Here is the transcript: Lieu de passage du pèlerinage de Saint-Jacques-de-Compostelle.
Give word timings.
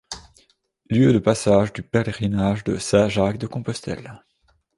Lieu 0.89 1.13
de 1.13 1.19
passage 1.19 1.73
du 1.73 1.83
pèlerinage 1.83 2.63
de 2.63 2.75
Saint-Jacques-de-Compostelle. 2.75 4.19